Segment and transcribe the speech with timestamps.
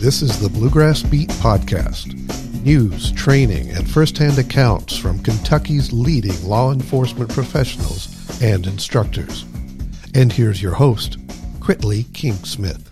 [0.00, 2.14] This is the Bluegrass Beat Podcast
[2.64, 9.46] news, training, and firsthand accounts from Kentucky's leading law enforcement professionals and instructors.
[10.14, 11.16] And here's your host,
[11.60, 12.88] Critley Kingsmith.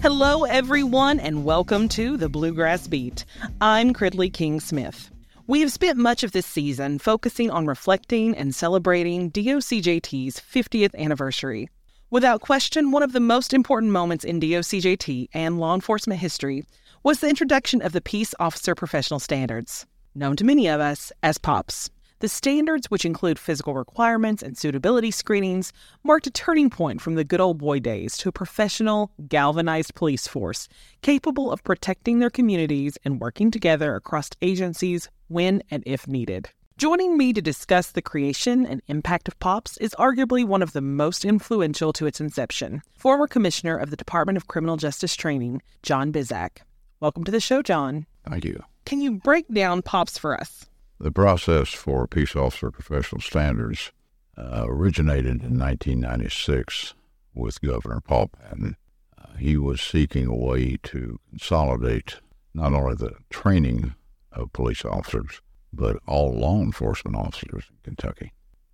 [0.00, 3.26] Hello, everyone, and welcome to the Bluegrass Beat.
[3.60, 5.10] I'm Critley Kingsmith.
[5.46, 11.68] We have spent much of this season focusing on reflecting and celebrating DOCJT's 50th anniversary.
[12.10, 16.64] Without question, one of the most important moments in DOCJT and law enforcement history
[17.02, 21.36] was the introduction of the Peace Officer Professional Standards, known to many of us as
[21.36, 21.90] POPs.
[22.20, 27.24] The standards, which include physical requirements and suitability screenings, marked a turning point from the
[27.24, 30.68] good old boy days to a professional, galvanized police force
[31.02, 36.50] capable of protecting their communities and working together across agencies when and if needed.
[36.76, 40.80] Joining me to discuss the creation and impact of POPs is arguably one of the
[40.80, 46.12] most influential to its inception, former Commissioner of the Department of Criminal Justice Training, John
[46.12, 46.58] Bizzack.
[46.98, 48.06] Welcome to the show, John.
[48.28, 48.60] Thank you.
[48.86, 50.66] Can you break down POPs for us?
[50.98, 53.92] The process for Peace Officer Professional Standards
[54.36, 56.94] uh, originated in 1996
[57.34, 58.76] with Governor Paul Patton.
[59.16, 62.20] Uh, he was seeking a way to consolidate
[62.52, 63.94] not only the training
[64.34, 65.40] of police officers,
[65.72, 68.32] but all law enforcement officers in Kentucky,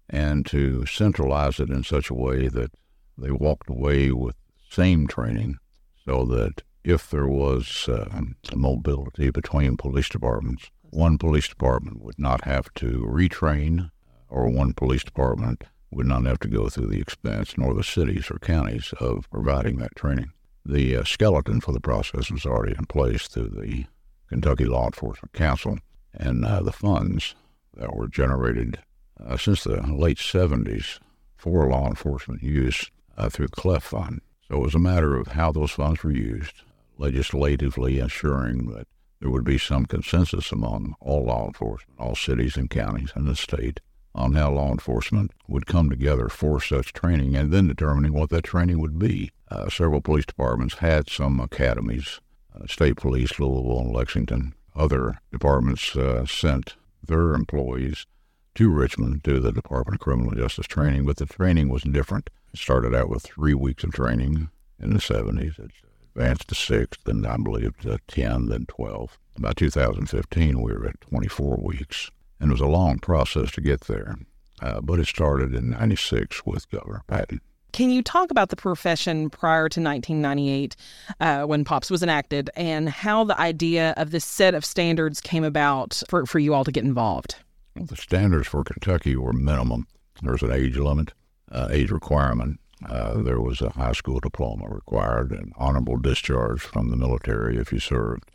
[0.08, 2.72] and to centralize it in such a way that
[3.16, 4.36] they walked away with
[4.70, 5.58] same training
[6.04, 8.08] so that if there was uh,
[8.54, 13.90] mobility between police departments, one police department would not have to retrain,
[14.28, 18.30] or one police department would not have to go through the expense, nor the cities
[18.30, 20.32] or counties of providing that training.
[20.64, 23.86] The uh, skeleton for the process was already in place through the
[24.30, 25.78] Kentucky Law Enforcement Council,
[26.14, 27.34] and uh, the funds
[27.76, 28.78] that were generated
[29.24, 30.98] uh, since the late 70s
[31.36, 34.20] for law enforcement use uh, through the CLEF Fund.
[34.48, 36.62] So it was a matter of how those funds were used,
[36.96, 38.86] legislatively ensuring that
[39.20, 43.36] there would be some consensus among all law enforcement, all cities and counties in the
[43.36, 43.80] state
[44.14, 48.44] on how law enforcement would come together for such training and then determining what that
[48.44, 49.30] training would be.
[49.50, 52.20] Uh, several police departments had some academies,
[52.66, 54.54] state police, Louisville and Lexington.
[54.74, 58.06] Other departments uh, sent their employees
[58.54, 62.30] to Richmond to the Department of Criminal Justice training, but the training was different.
[62.52, 65.58] It started out with three weeks of training in the 70s.
[65.58, 65.82] It's
[66.14, 69.18] advanced to six, then I believe to 10, then 12.
[69.38, 72.10] By 2015, we were at 24 weeks.
[72.38, 74.16] And it was a long process to get there.
[74.60, 77.40] Uh, but it started in 96 with Governor Patton.
[77.72, 80.76] Can you talk about the profession prior to 1998
[81.20, 85.44] uh, when POPs was enacted and how the idea of this set of standards came
[85.44, 87.36] about for, for you all to get involved?
[87.76, 89.86] Well, the standards for Kentucky were minimum.
[90.22, 91.12] There was an age limit,
[91.50, 96.90] uh, age requirement, uh, there was a high school diploma required, an honorable discharge from
[96.90, 98.30] the military if you served,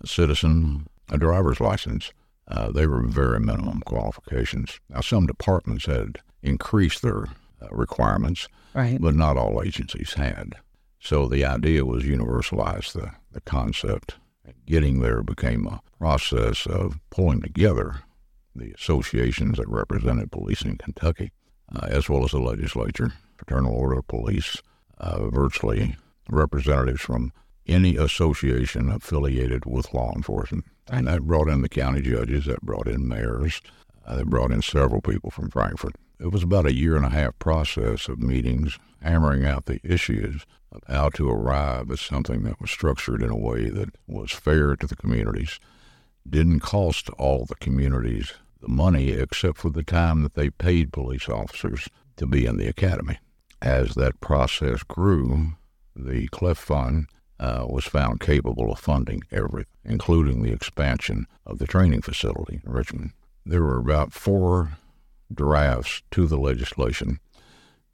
[0.00, 2.12] a citizen, a driver's license.
[2.48, 4.80] Uh, they were very minimum qualifications.
[4.90, 7.26] Now, some departments had increased their
[7.70, 9.00] requirements, right.
[9.00, 10.54] but not all agencies had.
[11.00, 14.16] So the idea was universalize the, the concept.
[14.66, 17.96] Getting there became a process of pulling together
[18.54, 21.32] the associations that represented police in Kentucky,
[21.74, 24.62] uh, as well as the legislature, Fraternal Order of Police,
[24.98, 25.96] uh, virtually
[26.28, 27.32] representatives from
[27.66, 30.64] any association affiliated with law enforcement.
[30.90, 33.60] And that brought in the county judges, that brought in mayors,
[34.06, 35.96] uh, that brought in several people from Frankfort.
[36.24, 40.46] It was about a year and a half process of meetings, hammering out the issues
[40.72, 44.74] of how to arrive at something that was structured in a way that was fair
[44.74, 45.60] to the communities,
[46.28, 51.28] didn't cost all the communities the money except for the time that they paid police
[51.28, 53.18] officers to be in the academy
[53.64, 55.52] as that process grew,
[55.96, 57.06] the CLEF Fund
[57.40, 62.72] uh, was found capable of funding everything, including the expansion of the training facility in
[62.72, 63.12] Richmond.
[63.44, 64.78] There were about four
[65.32, 67.20] drafts to the legislation.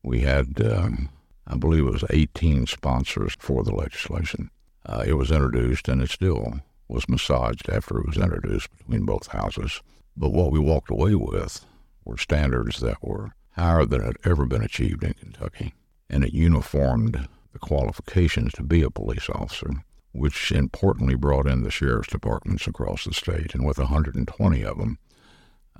[0.03, 1.11] We had, um,
[1.47, 4.51] I believe it was 18 sponsors for the legislation.
[4.87, 9.29] Uh, it was introduced, and it still was massaged after it was introduced between both
[9.29, 9.81] houses.
[10.17, 11.65] But what we walked away with
[12.05, 15.75] were standards that were higher than had ever been achieved in Kentucky,
[16.09, 19.71] and it uniformed the qualifications to be a police officer,
[20.13, 23.55] which importantly brought in the sheriff's departments across the state.
[23.55, 24.99] And with 120 of them,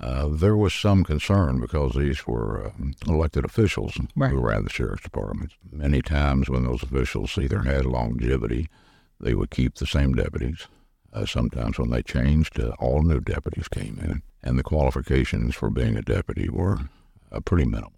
[0.01, 2.71] uh, there was some concern because these were uh,
[3.07, 4.31] elected officials right.
[4.31, 5.55] who ran the sheriff's departments.
[5.71, 8.67] Many times, when those officials either had longevity,
[9.19, 10.67] they would keep the same deputies.
[11.13, 15.69] Uh, sometimes when they changed, uh, all new deputies came in, and the qualifications for
[15.69, 16.79] being a deputy were
[17.31, 17.93] uh, pretty minimal.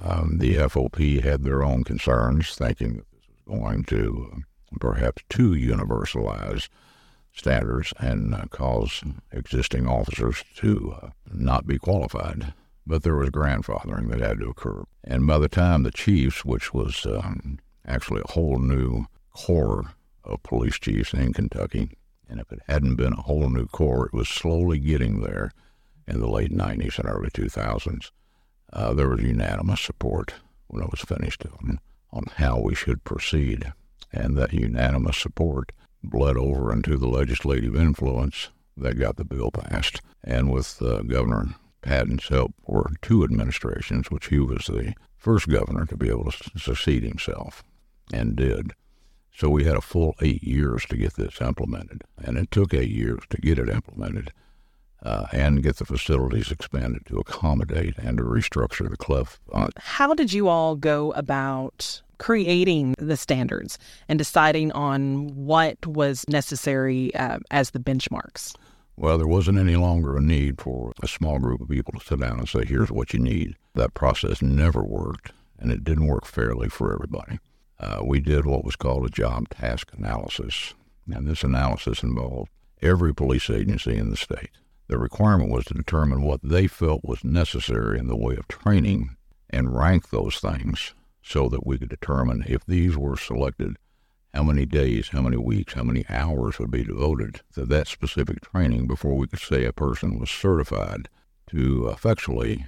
[0.00, 5.22] Um, the FOP had their own concerns, thinking that this was going to uh, perhaps
[5.30, 6.68] too universalize
[7.36, 12.52] standards and uh, cause existing officers to uh, not be qualified.
[12.86, 14.84] But there was grandfathering that had to occur.
[15.04, 19.94] And by the time the chiefs, which was um, actually a whole new corps
[20.24, 21.90] of police chiefs in Kentucky,
[22.28, 25.50] and if it hadn't been a whole new corps, it was slowly getting there
[26.06, 28.10] in the late 90s and early 2000s.
[28.72, 30.34] Uh, there was unanimous support
[30.68, 31.80] when it was finished on,
[32.12, 33.72] on how we should proceed.
[34.12, 35.72] And that unanimous support
[36.10, 40.00] bled over into the legislative influence that got the bill passed.
[40.22, 45.86] And with uh, Governor Patton's help for two administrations, which he was the first governor
[45.86, 47.62] to be able to succeed himself,
[48.12, 48.72] and did.
[49.34, 52.90] So we had a full eight years to get this implemented, and it took eight
[52.90, 54.32] years to get it implemented
[55.02, 59.38] uh, and get the facilities expanded to accommodate and to restructure the CLEF.
[59.76, 63.78] How did you all go about creating the standards
[64.08, 68.54] and deciding on what was necessary uh, as the benchmarks?
[68.96, 72.20] Well, there wasn't any longer a need for a small group of people to sit
[72.20, 73.56] down and say, here's what you need.
[73.74, 77.38] That process never worked, and it didn't work fairly for everybody.
[77.78, 80.72] Uh, we did what was called a job task analysis,
[81.12, 84.50] and this analysis involved every police agency in the state.
[84.88, 89.16] The requirement was to determine what they felt was necessary in the way of training
[89.50, 90.94] and rank those things
[91.26, 93.76] so that we could determine if these were selected,
[94.32, 98.40] how many days, how many weeks, how many hours would be devoted to that specific
[98.40, 101.08] training before we could say a person was certified
[101.50, 102.66] to effectually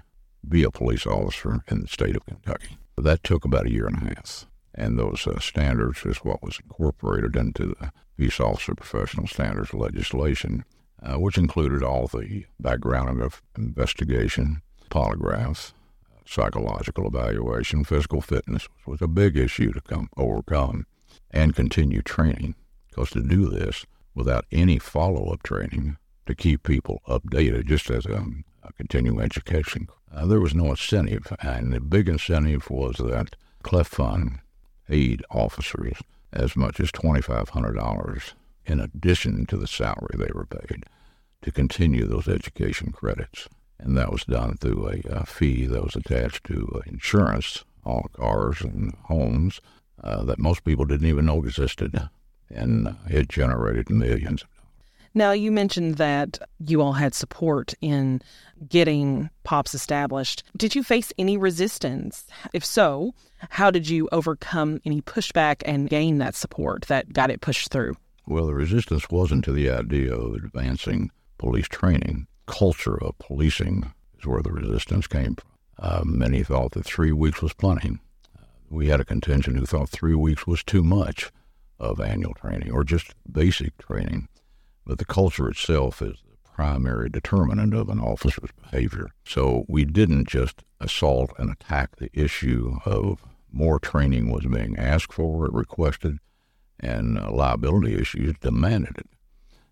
[0.49, 2.77] be a police officer in the state of Kentucky.
[2.97, 4.47] That took about a year and a half.
[4.75, 10.65] And those uh, standards is what was incorporated into the Peace Officer Professional Standards legislation,
[11.03, 15.73] uh, which included all the background of investigation, polygraphs,
[16.29, 20.87] psychological evaluation, physical fitness was a big issue to come overcome,
[21.31, 22.55] and continue training.
[22.89, 25.97] Because to do this without any follow-up training
[26.27, 28.25] to keep people updated, just as a,
[28.63, 33.87] a continuing education, uh, there was no incentive, and the big incentive was that CLEF
[33.87, 34.41] Fund
[34.87, 35.97] paid officers
[36.33, 38.33] as much as $2,500
[38.67, 40.85] in addition to the salary they were paid
[41.43, 43.49] to continue those education credits
[43.79, 48.03] and that was done through a, a fee that was attached to uh, insurance on
[48.13, 49.61] cars and homes
[50.03, 52.09] uh, that most people didn't even know existed,
[52.51, 54.45] and uh, it generated millions.
[55.15, 58.21] Now, you mentioned that you all had support in
[58.69, 60.45] getting POPs established.
[60.57, 62.27] Did you face any resistance?
[62.53, 63.15] If so,
[63.51, 67.97] how did you overcome any pushback and gain that support that got it pushed through?
[68.27, 74.27] Well, the resistance wasn't to the idea of advancing police training culture of policing is
[74.27, 75.51] where the resistance came from.
[75.79, 77.99] Uh, many thought that three weeks was plenty.
[78.69, 81.31] We had a contingent who thought three weeks was too much
[81.79, 84.29] of annual training or just basic training.
[84.85, 89.11] But the culture itself is the primary determinant of an officer's behavior.
[89.25, 93.23] So we didn't just assault and attack the issue of
[93.53, 96.19] more training was being asked for, requested,
[96.81, 99.07] and uh, liability issues demanded it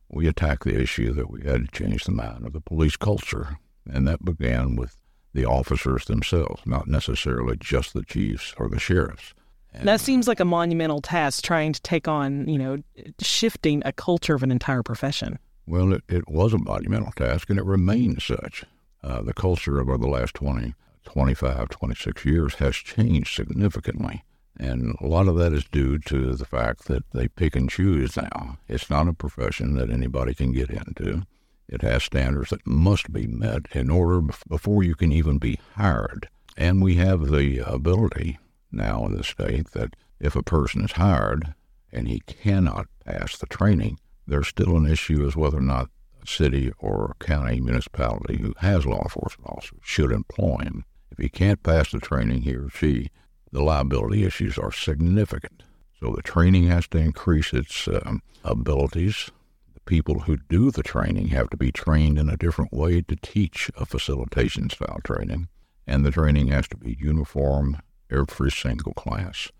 [0.08, 3.58] we attacked the issue that we had to change the mind of the police culture.
[3.88, 4.97] And that began with
[5.32, 9.34] the officers themselves, not necessarily just the chiefs or the sheriffs.
[9.75, 12.79] And that seems like a monumental task trying to take on, you know,
[13.20, 15.39] shifting a culture of an entire profession.
[15.67, 18.65] Well, it, it was a monumental task and it remains such.
[19.03, 24.25] Uh, the culture over the last 20, 25, 26 years has changed significantly.
[24.58, 28.17] And a lot of that is due to the fact that they pick and choose
[28.17, 28.58] now.
[28.69, 31.22] It's not a profession that anybody can get into.
[31.69, 36.29] It has standards that must be met in order before you can even be hired.
[36.56, 38.39] And we have the ability
[38.72, 41.55] now in the state that if a person is hired
[41.93, 45.91] and he cannot pass the training, there's still an issue as whether or not
[46.22, 50.84] a city or a county municipality who has law enforcement officers should employ him.
[51.10, 53.10] If he can't pass the training, he or she
[53.56, 55.63] the liability issues are significant.
[55.98, 59.31] So the training has to increase its um, abilities.
[59.72, 63.17] The people who do the training have to be trained in a different way to
[63.17, 65.48] teach a facilitation style training.
[65.86, 69.51] And the training has to be uniform every single class.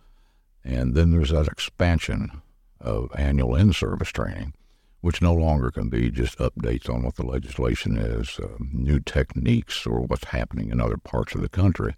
[0.63, 2.43] And then there's that expansion
[2.79, 4.53] of annual in service training,
[5.01, 9.87] which no longer can be just updates on what the legislation is, uh, new techniques,
[9.87, 11.95] or what's happening in other parts of the country.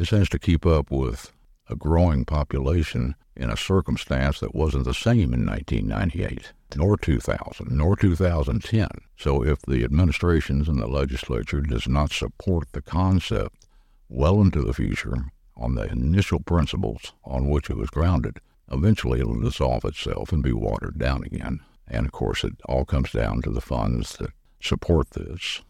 [0.00, 1.30] This has to keep up with
[1.68, 7.96] a growing population in a circumstance that wasn't the same in 1998, nor 2000, nor
[7.96, 8.88] 2010.
[9.18, 13.66] So if the administrations and the legislature does not support the concept
[14.08, 18.40] well into the future on the initial principles on which it was grounded,
[18.72, 21.60] eventually it'll dissolve itself and be watered down again.
[21.86, 24.30] And of course, it all comes down to the funds that
[24.62, 25.60] support this.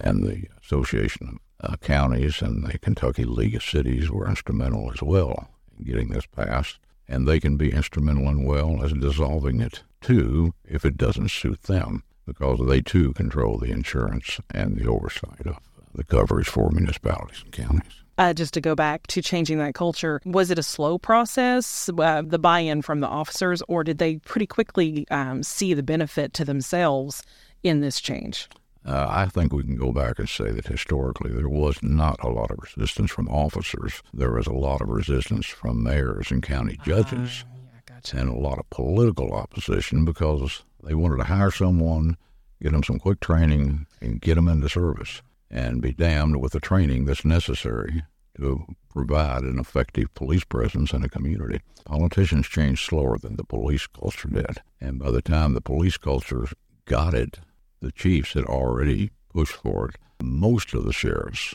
[0.00, 5.48] And the Association uh, Counties and the Kentucky League of Cities were instrumental as well
[5.78, 6.78] in getting this passed.
[7.08, 11.62] And they can be instrumental and well as dissolving it too if it doesn't suit
[11.62, 15.58] them, because they too control the insurance and the oversight of
[15.94, 18.02] the coverage for municipalities and counties.
[18.18, 22.22] Uh, just to go back to changing that culture, was it a slow process, uh,
[22.22, 26.32] the buy in from the officers, or did they pretty quickly um, see the benefit
[26.32, 27.22] to themselves
[27.62, 28.48] in this change?
[28.86, 32.28] Uh, I think we can go back and say that historically there was not a
[32.28, 34.00] lot of resistance from officers.
[34.14, 38.16] There was a lot of resistance from mayors and county judges, Uh, yeah, gotcha.
[38.18, 42.16] and a lot of political opposition because they wanted to hire someone,
[42.62, 46.60] get them some quick training, and get them into service, and be damned with the
[46.60, 48.04] training that's necessary
[48.36, 51.60] to provide an effective police presence in a community.
[51.84, 56.46] Politicians change slower than the police culture did, and by the time the police culture
[56.84, 57.40] got it,
[57.80, 59.96] the chiefs had already pushed for it.
[60.22, 61.54] Most of the sheriffs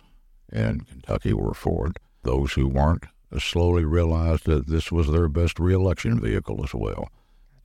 [0.52, 1.98] in Kentucky were for it.
[2.24, 3.06] Those who weren't
[3.40, 7.10] slowly realized that this was their best reelection vehicle as well.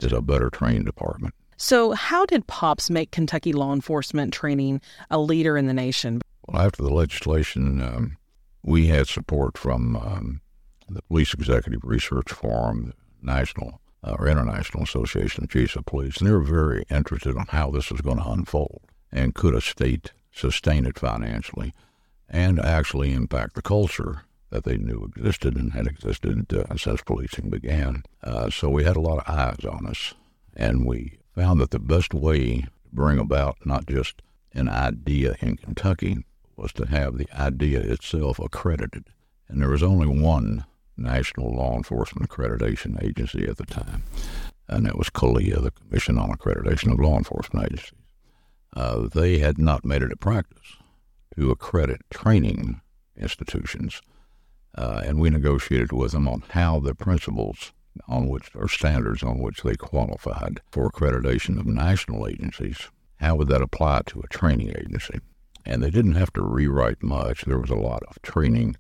[0.01, 1.35] Is a better trained department.
[1.57, 6.21] So, how did POPs make Kentucky law enforcement training a leader in the nation?
[6.47, 8.19] Well, after the legislation, um,
[8.63, 10.41] we had support from um,
[10.89, 13.81] the Police Executive Research Forum, the National
[14.13, 17.91] or International Association of Chiefs of Police, and they were very interested on how this
[17.91, 18.83] was going to unfold
[19.13, 21.73] and could a state sustain it financially
[22.29, 27.51] and actually impact the culture that they knew existed and had existed uh, since policing
[27.51, 28.03] began.
[28.23, 30.15] Uh, so we had a lot of eyes on us,
[30.57, 34.23] and we found that the best way to bring about not just
[34.53, 36.25] an idea in Kentucky
[36.57, 39.05] was to have the idea itself accredited.
[39.49, 40.65] And there was only one
[40.97, 44.03] national law enforcement accreditation agency at the time,
[44.69, 47.99] and that was CALEA, the Commission on Accreditation of Law Enforcement Agencies.
[48.75, 50.77] Uh, they had not made it a practice
[51.35, 52.81] to accredit training
[53.17, 54.03] institutions,
[54.77, 57.73] uh, and we negotiated with them on how the principles
[58.09, 63.49] on which or standards on which they qualified for accreditation of national agencies, how would
[63.49, 65.21] that apply to a training agency?
[65.65, 67.45] And they didn't have to rewrite much.
[67.45, 68.77] There was a lot of training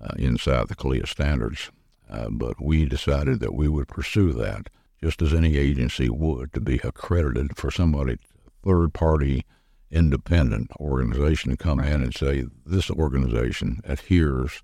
[0.00, 1.70] uh, inside the CALEA standards,
[2.10, 4.68] uh, but we decided that we would pursue that
[5.02, 8.18] just as any agency would to be accredited for somebody,
[8.64, 9.44] third party,
[9.90, 14.62] independent organization to come in and say this organization adheres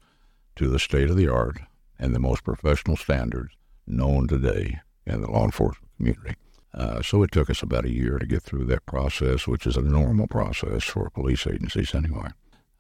[0.57, 1.59] to the state of the art
[1.99, 3.55] and the most professional standards
[3.87, 6.35] known today in the law enforcement community.
[6.75, 9.77] Uh, so it took us about a year to get through that process, which is
[9.77, 12.29] a normal process for police agencies anyway.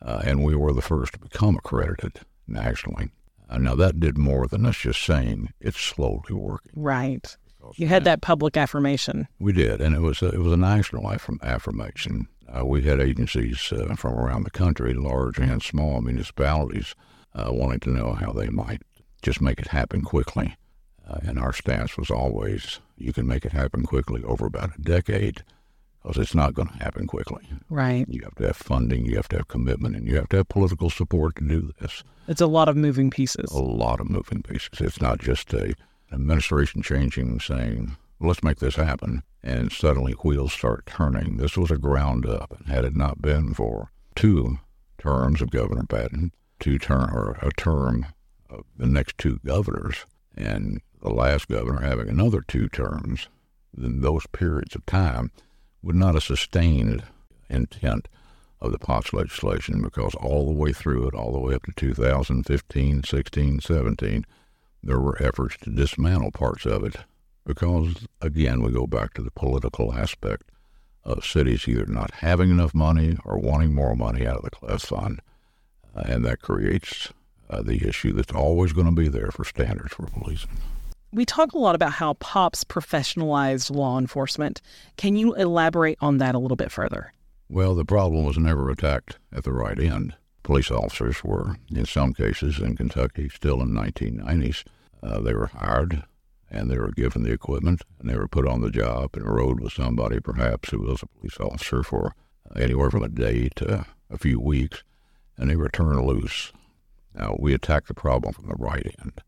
[0.02, 3.10] Uh, and we were the first to become accredited nationally.
[3.48, 6.72] Uh, now that did more than us just saying it's slowly working.
[6.74, 7.36] Right.
[7.76, 9.26] You had that public affirmation.
[9.38, 12.28] We did, and it was a, it was a national affirm- affirmation.
[12.46, 16.94] Uh, we had agencies uh, from around the country, large and small municipalities,
[17.34, 18.82] uh, wanting to know how they might
[19.22, 20.56] just make it happen quickly.
[21.08, 24.82] Uh, and our stance was always, you can make it happen quickly over about a
[24.82, 25.42] decade,
[26.04, 27.48] because it's not going to happen quickly.
[27.70, 28.04] Right.
[28.08, 30.48] You have to have funding, you have to have commitment, and you have to have
[30.48, 32.04] political support to do this.
[32.28, 33.50] It's a lot of moving pieces.
[33.50, 34.80] A lot of moving pieces.
[34.80, 35.74] It's not just a
[36.12, 41.38] administration changing, saying, let's make this happen, and suddenly wheels start turning.
[41.38, 44.58] This was a ground up, and had it not been for two
[44.98, 48.06] terms of Governor Patton, two term or a term
[48.50, 50.04] of the next two governors,
[50.36, 53.28] and the last governor having another two terms,
[53.72, 55.30] then those periods of time
[55.84, 57.04] would not have sustained
[57.50, 58.08] intent
[58.60, 61.72] of the POPs legislation because all the way through it, all the way up to
[61.72, 64.26] 2015, 16, 17,
[64.82, 66.96] there were efforts to dismantle parts of it
[67.46, 70.50] because, again, we go back to the political aspect
[71.04, 74.80] of cities either not having enough money or wanting more money out of the CLEF
[74.80, 75.20] fund.
[75.94, 77.12] Uh, and that creates
[77.50, 80.50] uh, the issue that's always going to be there for standards for policing.
[81.14, 84.60] We talk a lot about how POPs professionalized law enforcement.
[84.96, 87.12] Can you elaborate on that a little bit further?
[87.48, 90.16] Well, the problem was never attacked at the right end.
[90.42, 94.64] Police officers were, in some cases in Kentucky, still in 1990s,
[95.04, 96.02] uh, they were hired
[96.50, 99.60] and they were given the equipment and they were put on the job and rode
[99.60, 102.16] with somebody perhaps who was a police officer for
[102.56, 104.82] anywhere from a day to a few weeks
[105.38, 106.50] and they were turned loose.
[107.14, 109.22] Now, we attacked the problem from the right end.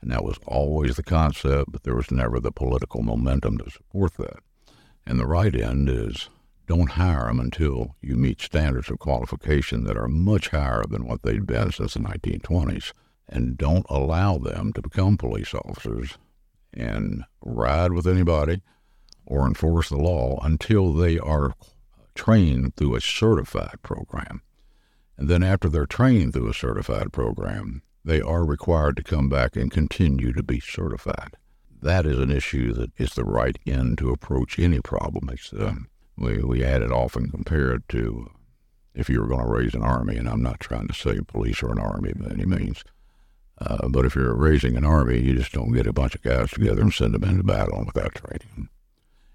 [0.00, 4.14] And that was always the concept, but there was never the political momentum to support
[4.14, 4.40] that.
[5.06, 6.28] And the right end is
[6.66, 11.22] don't hire them until you meet standards of qualification that are much higher than what
[11.22, 12.92] they'd been since the 1920s.
[13.28, 16.18] And don't allow them to become police officers
[16.72, 18.62] and ride with anybody
[19.24, 21.54] or enforce the law until they are
[22.14, 24.42] trained through a certified program.
[25.16, 29.56] And then after they're trained through a certified program, they are required to come back
[29.56, 31.36] and continue to be certified.
[31.82, 35.28] That is an issue that is the right end to approach any problem.
[35.30, 35.74] It's, uh,
[36.16, 38.30] we, we add it often compared to
[38.94, 41.62] if you were going to raise an army, and I'm not trying to say police
[41.64, 42.84] are an army by any means,
[43.58, 46.50] uh, but if you're raising an army, you just don't get a bunch of guys
[46.50, 48.68] together and send them into battle without training.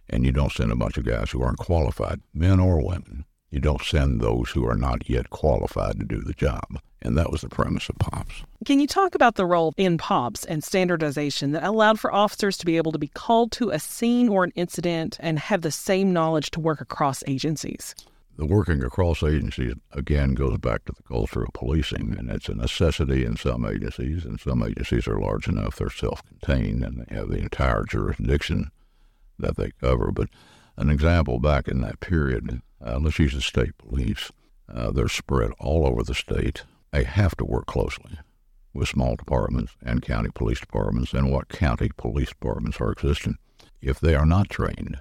[0.10, 3.26] And you don't send a bunch of guys who aren't qualified, men or women.
[3.50, 6.80] You don't send those who are not yet qualified to do the job.
[7.04, 8.44] And that was the premise of POPs.
[8.66, 12.66] Can you talk about the role in POPs and standardization that allowed for officers to
[12.66, 16.14] be able to be called to a scene or an incident and have the same
[16.14, 17.96] knowledge to work across agencies?
[18.38, 22.56] The working across agencies, again, goes back to the culture of policing, and it's a
[22.56, 27.16] necessity in some agencies, and some agencies are large enough they're self contained and they
[27.16, 28.72] have the entire jurisdiction
[29.38, 30.12] that they cover.
[30.12, 30.30] But
[30.78, 34.32] an example back in that period, uh, let's use the state police.
[34.68, 36.64] Uh, they're spread all over the state.
[36.92, 38.20] They have to work closely
[38.74, 43.38] with small departments and county police departments and what county police departments are existing.
[43.82, 44.98] If they are not trained,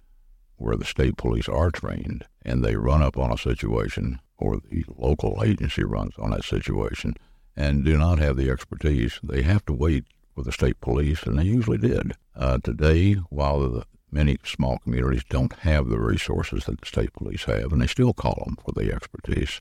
[0.57, 4.85] where the state police are trained, and they run up on a situation, or the
[4.97, 7.15] local agency runs on that situation,
[7.57, 10.05] and do not have the expertise, they have to wait
[10.35, 12.15] for the state police, and they usually did.
[12.35, 17.45] Uh, today, while the Many small communities don't have the resources that the state police
[17.45, 19.61] have, and they still call them for the expertise.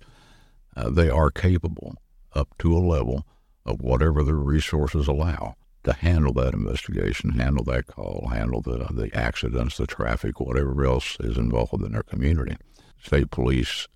[0.76, 1.96] Uh, they are capable
[2.34, 3.26] up to a level
[3.66, 9.10] of whatever their resources allow to handle that investigation, handle that call, handle the, the
[9.14, 12.58] accidents, the traffic, whatever else is involved in their community.
[13.02, 13.88] State police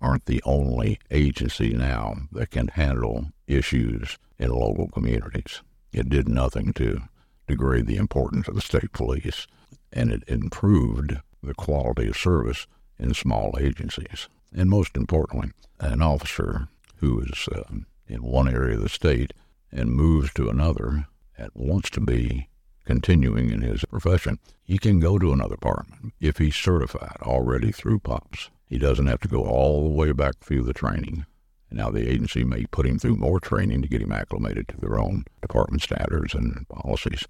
[0.00, 5.62] aren't the only agency now that can handle issues in local communities.
[5.92, 7.02] It did nothing to
[7.46, 9.46] degrade the importance of the state police
[9.92, 12.66] and it improved the quality of service
[12.98, 14.28] in small agencies.
[14.52, 16.68] And most importantly, an officer
[17.00, 17.62] who is uh,
[18.06, 19.32] in one area of the state
[19.72, 22.48] and moves to another and wants to be
[22.84, 27.98] continuing in his profession, he can go to another department if he's certified already through
[28.00, 28.50] POPs.
[28.66, 31.24] He doesn't have to go all the way back through the training.
[31.70, 34.98] Now, the agency may put him through more training to get him acclimated to their
[34.98, 37.24] own department standards and policies.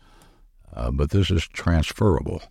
[0.75, 2.43] Uh, but this is transferable.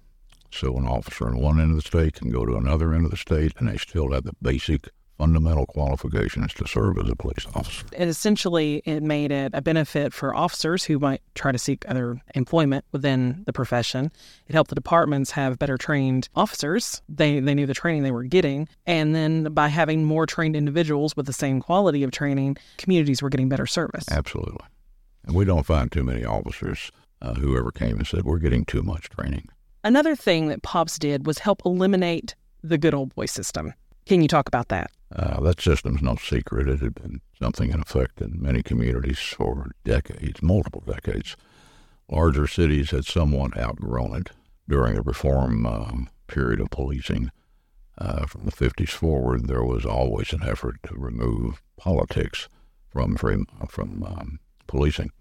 [0.52, 3.12] So an officer in one end of the state can go to another end of
[3.12, 7.46] the state, and they still have the basic fundamental qualifications to serve as a police
[7.54, 7.86] officer.
[7.96, 12.20] And essentially, it made it a benefit for officers who might try to seek other
[12.36, 14.12] employment within the profession.
[14.48, 17.02] It helped the departments have better trained officers.
[17.10, 18.70] They, they knew the training they were getting.
[18.88, 23.30] And then by having more trained individuals with the same quality of training, communities were
[23.30, 24.06] getting better service.
[24.10, 24.66] Absolutely.
[25.26, 28.64] And we don't find too many officers uh, who ever came and said, We're getting
[28.64, 29.50] too much training.
[29.84, 33.74] Another thing that POPs did was help eliminate the good old boy system.
[34.06, 34.92] Can you talk about that?
[35.16, 36.68] Uh, that system's no secret.
[36.68, 41.36] It had been something in effect in many communities for decades, multiple decades.
[42.10, 44.30] Larger cities had somewhat outgrown it
[44.68, 45.92] during the reform uh,
[46.28, 47.32] period of policing.
[47.98, 52.48] Uh, from the 50s forward, there was always an effort to remove politics
[52.88, 55.12] from from, from um, policing.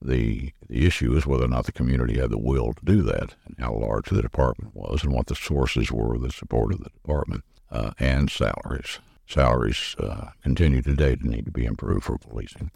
[0.00, 3.34] The, the issue is whether or not the community had the will to do that,
[3.46, 7.44] and how large the department was, and what the sources were that supported the department,
[7.70, 9.00] uh, and salaries.
[9.32, 12.70] Salaries uh, continue today to need to be improved for policing,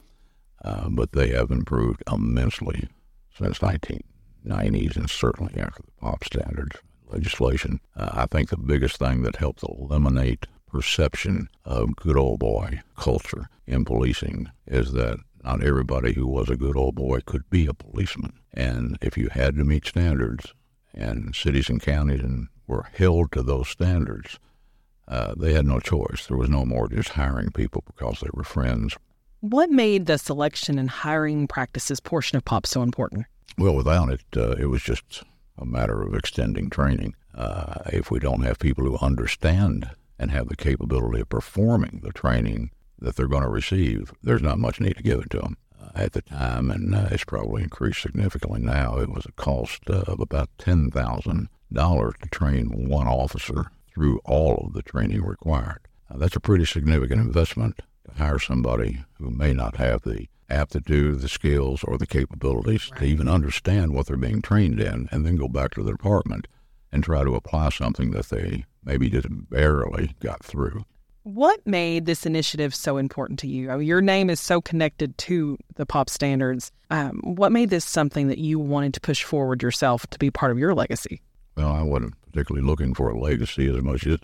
[0.64, 2.88] uh, but they have improved immensely
[3.36, 6.76] since 1990s, and certainly after the POP standards
[7.08, 7.80] legislation.
[7.94, 13.48] Uh, I think the biggest thing that helped eliminate perception of good old boy culture
[13.66, 17.74] in policing is that not everybody who was a good old boy could be a
[17.74, 18.32] policeman.
[18.54, 20.54] And if you had to meet standards,
[20.94, 24.38] and cities and counties and were held to those standards,
[25.08, 26.26] uh, they had no choice.
[26.26, 28.96] There was no more just hiring people because they were friends.
[29.40, 33.26] What made the selection and hiring practices portion of POP so important?
[33.58, 35.22] Well, without it, uh, it was just
[35.58, 37.14] a matter of extending training.
[37.34, 42.12] Uh, if we don't have people who understand and have the capability of performing the
[42.12, 45.56] training that they're going to receive, there's not much need to give it to them.
[45.80, 49.88] Uh, at the time, and uh, it's probably increased significantly now, it was a cost
[49.88, 55.80] of about $10,000 to train one officer through all of the training required.
[56.16, 61.28] that's a pretty significant investment to hire somebody who may not have the aptitude, the
[61.28, 63.00] skills, or the capabilities right.
[63.00, 66.46] to even understand what they're being trained in, and then go back to the department
[66.92, 70.84] and try to apply something that they maybe just barely got through.
[71.22, 73.70] What made this initiative so important to you?
[73.70, 76.70] I mean, your name is so connected to the POP standards.
[76.90, 80.52] Um, what made this something that you wanted to push forward yourself to be part
[80.52, 81.22] of your legacy?
[81.56, 84.18] Well, I wasn't particularly looking for a legacy as much as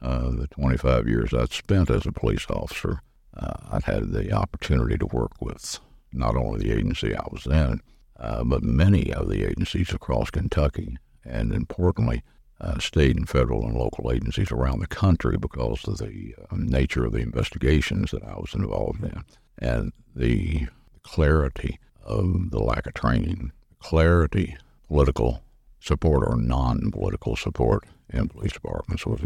[0.00, 3.00] uh, the 25 years I'd spent as a police officer.
[3.36, 5.80] Uh, I'd had the opportunity to work with
[6.12, 7.80] not only the agency I was in,
[8.18, 12.22] uh, but many of the agencies across Kentucky, and importantly,
[12.60, 17.04] uh, state and federal and local agencies around the country because of the uh, nature
[17.04, 19.24] of the investigations that I was involved in
[19.58, 20.66] and the
[21.02, 24.56] clarity of the lack of training, clarity,
[24.88, 25.42] political
[25.80, 29.20] support or non political support in police departments was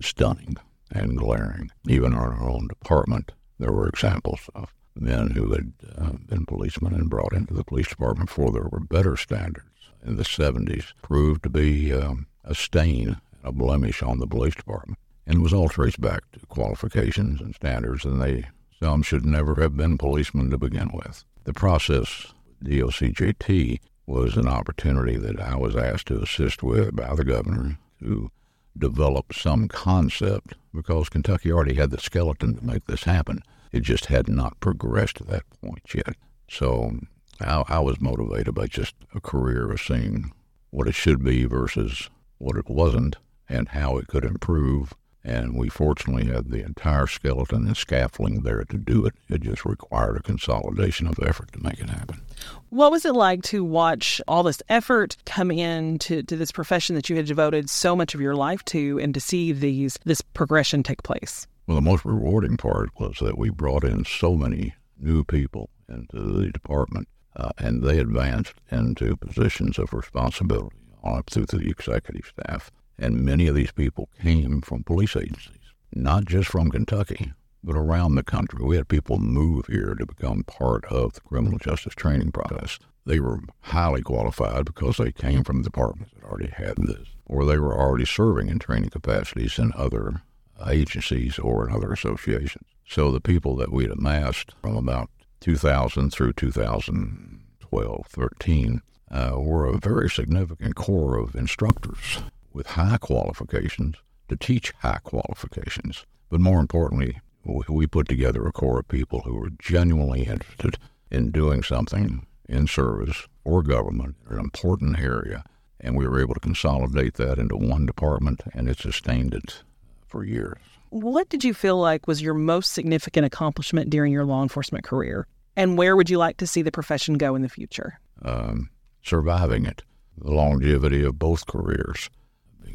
[0.00, 0.56] stunning
[0.90, 1.70] and glaring.
[1.88, 6.94] Even in our own department, there were examples of men who had uh, been policemen
[6.94, 9.68] and brought into the police department before there were better standards
[10.04, 14.98] in the 70s proved to be um, a stain, a blemish on the police department.
[15.26, 18.44] And it was all traced back to qualifications and standards, and they
[18.80, 21.24] some should never have been policemen to begin with.
[21.44, 27.24] The process, DOCJT, was an opportunity that I was asked to assist with by the
[27.24, 28.30] governor to
[28.76, 33.42] develop some concept because Kentucky already had the skeleton to make this happen.
[33.72, 36.16] It just had not progressed to that point yet.
[36.48, 36.98] So
[37.40, 40.32] I, I was motivated by just a career of seeing
[40.70, 43.16] what it should be versus what it wasn't
[43.48, 44.92] and how it could improve.
[45.24, 49.14] And we fortunately had the entire skeleton and scaffolding there to do it.
[49.30, 52.20] It just required a consolidation of effort to make it happen.
[52.68, 56.94] What was it like to watch all this effort come in to, to this profession
[56.96, 60.20] that you had devoted so much of your life to and to see these this
[60.20, 61.46] progression take place?
[61.66, 66.20] Well, the most rewarding part was that we brought in so many new people into
[66.20, 72.70] the department, uh, and they advanced into positions of responsibility up through the executive staff.
[72.98, 78.14] And many of these people came from police agencies, not just from Kentucky, but around
[78.14, 78.64] the country.
[78.64, 82.78] We had people move here to become part of the criminal justice training process.
[83.06, 87.58] They were highly qualified because they came from departments that already had this, or they
[87.58, 90.22] were already serving in training capacities in other
[90.66, 92.66] agencies or in other associations.
[92.86, 99.78] So the people that we'd amassed from about 2000 through 2012, 13 uh, were a
[99.78, 102.22] very significant core of instructors
[102.54, 103.96] with high qualifications
[104.28, 106.06] to teach high qualifications.
[106.30, 110.78] But more importantly, we put together a core of people who were genuinely interested
[111.10, 115.44] in doing something in service or government in an important area,
[115.80, 119.62] and we were able to consolidate that into one department, and it sustained it
[120.06, 120.58] for years.
[120.90, 125.26] What did you feel like was your most significant accomplishment during your law enforcement career?
[125.56, 127.98] And where would you like to see the profession go in the future?
[128.22, 128.70] Um,
[129.02, 129.82] surviving it,
[130.16, 132.08] the longevity of both careers,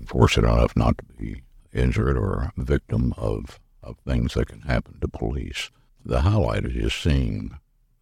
[0.06, 5.00] fortunate enough not to be injured or a victim of, of things that can happen
[5.00, 5.70] to police.
[6.04, 7.58] The highlight is just seeing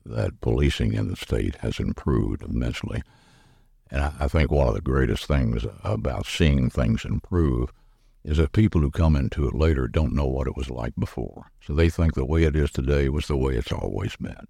[0.05, 3.03] that policing in the state has improved immensely.
[3.89, 7.71] And I, I think one of the greatest things about seeing things improve
[8.23, 11.51] is that people who come into it later don't know what it was like before.
[11.61, 14.47] So they think the way it is today was the way it's always been.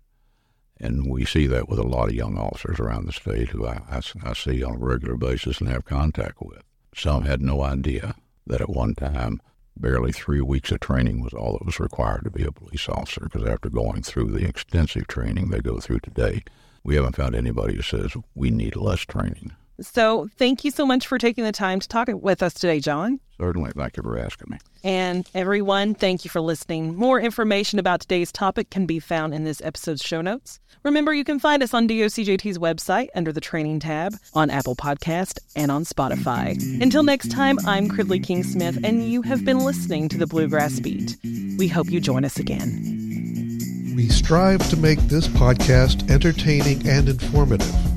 [0.80, 3.82] And we see that with a lot of young officers around the state who I,
[3.90, 6.64] I, I, see on a regular basis and have contact with.
[6.98, 8.16] Some had no idea
[8.48, 9.40] that at one time,
[9.80, 13.30] barely three weeks of training was all that was required to be a police officer,
[13.32, 16.44] because after going through the extensive training they go through today,
[16.84, 19.52] we haven't found anybody who says we need less training.
[19.80, 23.20] So, thank you so much for taking the time to talk with us today, John.
[23.40, 23.72] Certainly.
[23.76, 24.58] Thank you for asking me.
[24.84, 26.96] And everyone, thank you for listening.
[26.96, 30.60] More information about today's topic can be found in this episode's show notes.
[30.84, 35.40] Remember, you can find us on DOCJT's website under the training tab, on Apple Podcast,
[35.56, 36.52] and on Spotify.
[36.82, 40.80] Until next time, I'm Critley King Smith, and you have been listening to the Bluegrass
[40.80, 41.18] Beat.
[41.58, 42.96] We hope you join us again.
[43.96, 47.97] We strive to make this podcast entertaining and informative.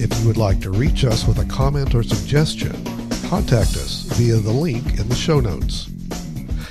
[0.00, 2.70] If you would like to reach us with a comment or suggestion,
[3.28, 5.88] contact us via the link in the show notes.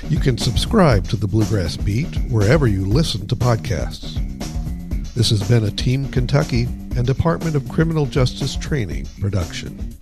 [0.08, 4.14] You can subscribe to the Bluegrass Beat wherever you listen to podcasts.
[5.12, 6.62] This has been a Team Kentucky
[6.96, 9.97] and Department of Criminal Justice Training production.